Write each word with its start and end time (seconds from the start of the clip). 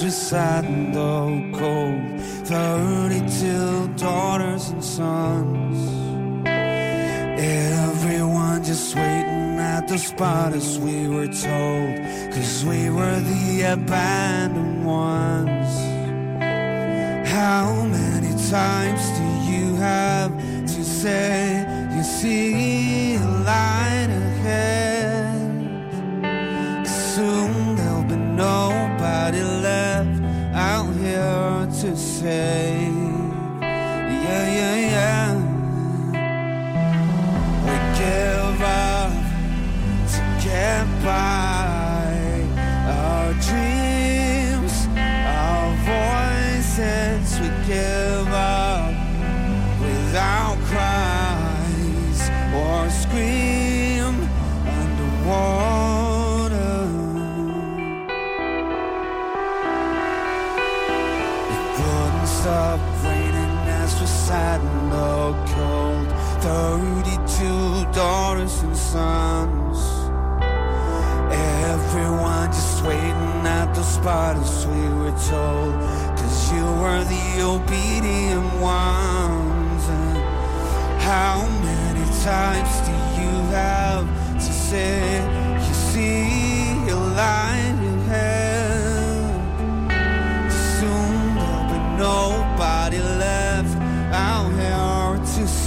as 0.00 0.04
we 0.04 0.10
sat 0.10 0.64
in 0.64 0.92
the 0.92 1.58
cold. 1.58 2.20
Thirty-two 2.46 3.88
daughters 3.96 4.70
and 4.70 4.82
sons. 4.82 5.76
Everyone 6.46 8.64
just 8.64 8.96
waiting 8.96 9.58
at 9.58 9.88
the 9.88 9.98
spot 9.98 10.54
as 10.54 10.78
we 10.78 11.06
were 11.08 11.26
told. 11.26 11.98
Cause 12.32 12.64
we 12.64 12.88
were 12.88 13.20
the 13.20 13.72
abandoned 13.74 14.86
ones. 14.86 15.68
How 17.28 17.84
many 17.84 18.32
times 18.48 19.02
do 19.18 19.52
you 19.52 19.74
have 19.76 20.32
to 20.74 20.84
say 20.84 21.66
you 21.94 22.02
see 22.02 23.16
a 23.16 23.26
light 23.44 23.99
save. 32.00 32.94
Yeah, 33.60 34.46
yeah, 34.58 34.76
yeah. 34.94 35.28
We 37.66 37.76
give 38.00 38.60
up 38.62 39.12
to 40.12 40.20
get 40.44 40.86
by 41.04 42.08
our 42.98 43.28
dreams, 43.48 44.74
our 44.96 45.68
voices. 45.92 47.26
We 47.40 47.48
give 47.66 48.28
up 48.32 48.94
without 49.80 50.49
raining 63.04 63.56
as 63.80 63.98
we 64.00 64.06
sat 64.06 64.60
in 64.60 64.90
the 64.90 65.32
cold. 65.54 66.08
Thirty-two 66.42 67.92
daughters 67.92 68.62
and 68.62 68.76
sons. 68.76 69.78
Everyone 71.72 72.46
just 72.52 72.84
waiting 72.84 73.46
at 73.58 73.72
the 73.74 73.82
spot 73.82 74.36
as 74.36 74.66
we 74.66 74.82
were 75.00 75.16
told. 75.28 75.74
Cause 76.18 76.52
you 76.52 76.64
were 76.82 77.02
the 77.04 77.42
obedient 77.42 78.52
ones. 78.60 79.82
And 79.88 80.16
how 81.00 81.46
many 81.62 82.04
times 82.22 82.72
do 82.86 82.92
you 83.20 83.34
have 83.56 84.06
to 84.34 84.52
say 84.52 85.39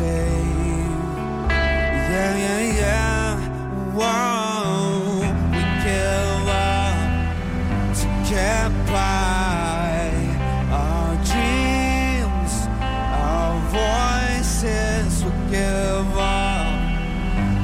Yeah, 0.00 0.14
yeah, 2.38 2.60
yeah. 2.82 3.34
We 3.98 5.26
give 5.82 6.48
up 6.48 6.98
to 7.96 8.06
get 8.30 8.70
by 8.86 10.12
our 10.70 11.14
dreams, 11.24 12.54
our 13.26 13.58
voices. 13.74 15.24
We 15.24 15.30
give 15.50 16.16
up 16.16 16.78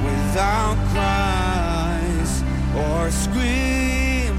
without 0.03 0.76
cries 0.91 2.32
or 2.75 3.10
scream 3.12 4.37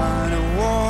underwater. 0.00 0.83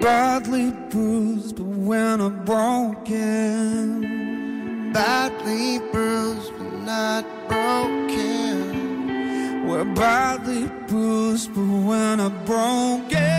Badly 0.00 0.70
bruised, 0.90 1.56
but 1.56 1.64
we're 1.64 2.16
not 2.16 2.44
broken. 2.46 4.00
Badly 4.92 5.78
bruised, 5.92 6.52
but 6.58 6.72
not 6.84 7.24
broken. 7.48 8.56
We're 9.68 9.84
badly 9.94 10.68
bruised, 10.88 11.54
but 11.54 11.66
we're 11.66 12.16
not 12.16 12.44
broken. 12.46 13.29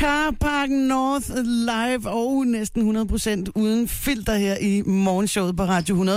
Carpark 0.00 0.70
North 0.70 1.30
live 1.44 2.10
og 2.10 2.46
næsten 2.46 2.96
100% 2.96 3.50
uden 3.54 3.88
filter 3.88 4.34
her 4.34 4.56
i 4.60 4.82
morgenshowet 4.86 5.56
på 5.56 5.62
Radio 5.62 5.94
100. 5.94 6.14